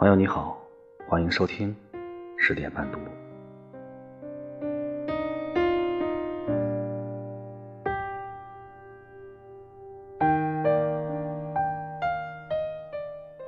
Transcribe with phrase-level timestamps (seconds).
[0.00, 0.58] 朋友你好，
[1.06, 1.76] 欢迎收听
[2.38, 2.98] 十点半读。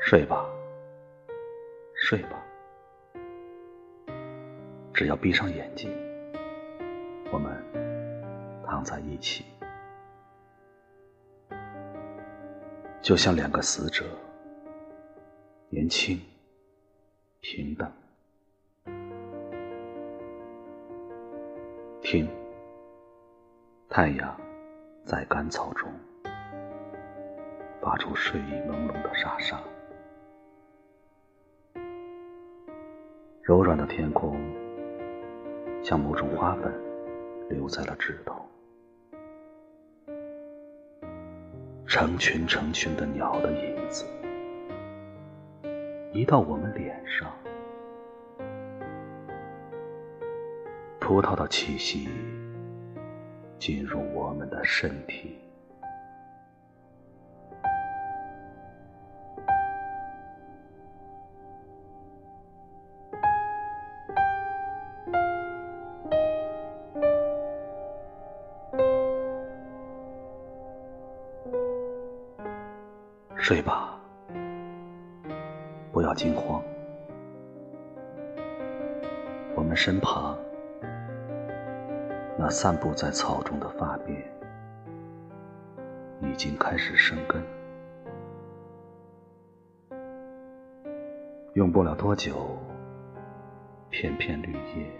[0.00, 0.44] 睡吧，
[1.94, 2.42] 睡吧，
[4.92, 5.88] 只要闭上眼睛，
[7.30, 7.56] 我们
[8.66, 9.44] 躺在一起，
[13.00, 14.04] 就像两个死者，
[15.68, 16.20] 年轻。
[17.42, 17.90] 平等，
[22.02, 22.28] 听，
[23.88, 24.38] 太阳
[25.04, 25.90] 在干草中
[27.80, 29.58] 发出睡意朦胧的沙沙，
[33.42, 34.38] 柔软的天空
[35.82, 36.70] 像某种花粉
[37.48, 38.36] 留在了指头，
[41.86, 44.04] 成群成群的鸟的影子。
[46.12, 47.30] 移到我们脸上，
[51.10, 52.08] 葡萄的气息
[53.58, 55.36] 进入我们的身体。
[73.36, 74.00] 睡吧。
[75.90, 76.62] 不要惊慌，
[79.56, 80.38] 我们身旁
[82.42, 84.16] 那散布在草中的发辫
[86.22, 87.44] 已经开始生根，
[91.52, 92.56] 用不了多久，
[93.90, 94.90] 片片绿叶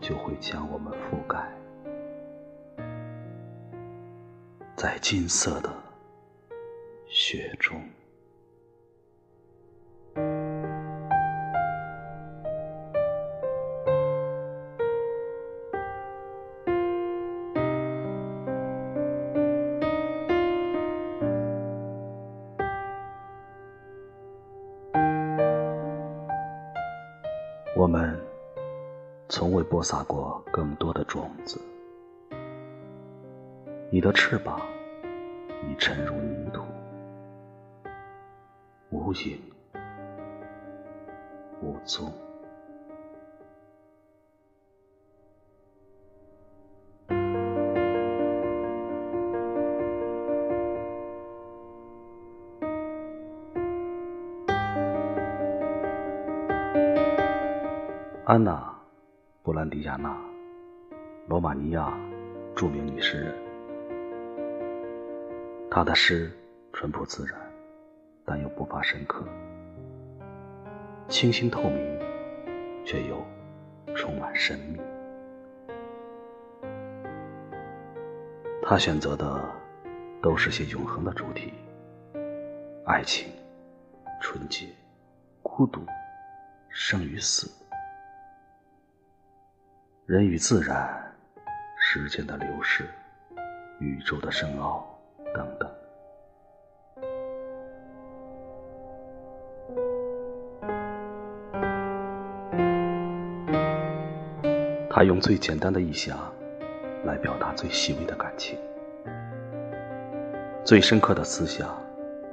[0.00, 1.38] 就会将我们覆盖
[4.74, 5.72] 在金色的
[7.06, 7.80] 雪中。
[27.82, 28.16] 我们
[29.28, 31.60] 从未播撒过更多的种子，
[33.90, 34.60] 你的翅膀
[35.64, 36.62] 已沉入泥土，
[38.90, 39.36] 无影
[41.60, 42.12] 无踪。
[58.24, 58.52] 安娜·
[59.42, 60.16] 布兰迪亚娜，
[61.26, 61.92] 罗马尼亚
[62.54, 63.34] 著名女诗人。
[65.68, 66.30] 她的诗
[66.72, 67.36] 淳朴自然，
[68.24, 69.26] 但又不乏深刻，
[71.08, 71.98] 清新透明，
[72.84, 73.20] 却又
[73.96, 74.80] 充满神秘。
[78.62, 79.50] 她选择的
[80.22, 81.52] 都是些永恒的主题：
[82.86, 83.32] 爱情、
[84.20, 84.68] 纯洁、
[85.42, 85.84] 孤独、
[86.68, 87.50] 生与死。
[90.12, 91.10] 人与自然，
[91.78, 92.84] 时间的流逝，
[93.78, 94.86] 宇宙的深奥，
[95.34, 95.70] 等等。
[104.90, 106.18] 他用最简单的意象
[107.06, 108.58] 来表达最细微的感情，
[110.62, 111.74] 最深刻的思想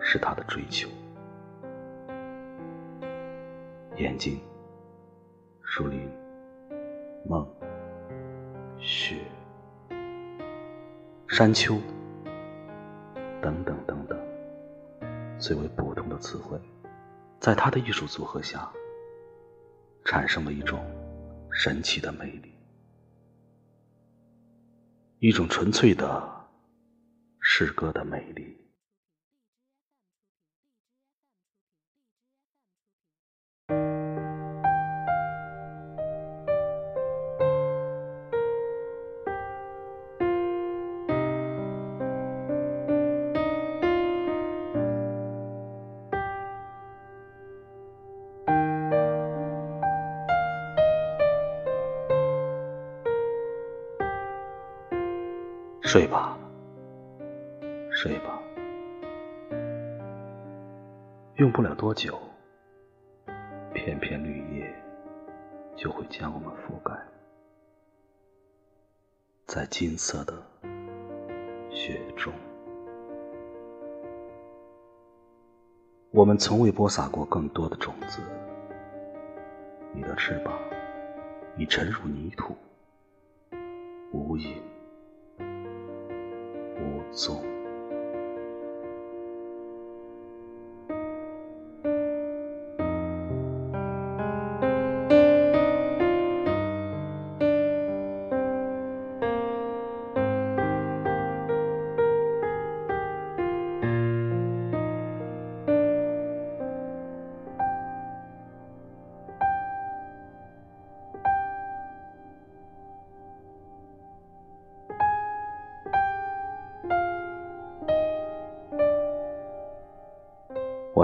[0.00, 0.88] 是他的追求。
[3.96, 4.40] 眼睛，
[5.64, 6.08] 树林，
[7.26, 7.44] 梦。
[8.86, 9.16] 雪、
[11.26, 11.80] 山丘，
[13.40, 14.20] 等等等等，
[15.38, 16.60] 最为普通的词汇，
[17.40, 18.70] 在他的艺术组合下，
[20.04, 20.84] 产生了一种
[21.50, 22.52] 神奇的魅力，
[25.18, 26.46] 一种纯粹的
[27.40, 28.54] 诗歌的魅力。
[55.94, 56.36] 睡吧，
[57.92, 58.42] 睡吧，
[61.36, 62.18] 用不了多久，
[63.72, 64.74] 片片绿叶
[65.76, 66.92] 就会将我们覆盖
[69.46, 70.34] 在金色的
[71.70, 72.32] 雪中。
[76.10, 78.20] 我们从未播撒过更多的种子。
[79.92, 80.58] 你的翅膀
[81.56, 82.56] 已沉入泥土，
[84.10, 84.60] 无影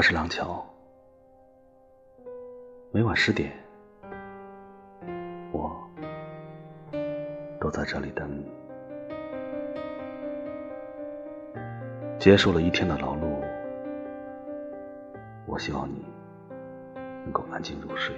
[0.00, 0.64] 我是廊桥。
[2.90, 3.52] 每晚十点
[5.52, 5.78] 我
[7.60, 8.50] 都在这里等你。
[12.18, 13.44] 结束了一天的劳碌
[15.44, 16.02] 我希望你
[17.22, 18.16] 能够安静入睡。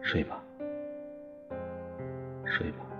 [0.00, 0.40] 睡吧
[2.44, 2.91] 睡吧。